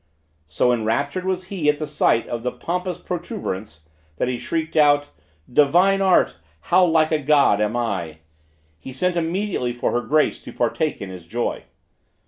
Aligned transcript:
So 0.47 0.73
enraptured 0.73 1.25
was 1.25 1.43
he 1.49 1.69
at 1.69 1.77
the 1.77 1.85
sight 1.85 2.25
of 2.27 2.41
the 2.41 2.51
pompous 2.51 2.97
protuberance, 2.97 3.81
that 4.17 4.27
he 4.27 4.39
shrieked 4.39 4.75
out: 4.75 5.11
"Divine 5.47 6.01
art, 6.01 6.37
how 6.71 6.85
like 6.85 7.11
a 7.11 7.19
God 7.19 7.61
am 7.61 7.77
I!" 7.77 8.17
he 8.79 8.93
sent 8.93 9.15
immediately 9.15 9.73
for 9.73 9.91
her 9.91 10.01
Grace 10.01 10.41
to 10.41 10.51
partake 10.53 11.03
in 11.03 11.11
his 11.11 11.25
joy. 11.27 11.65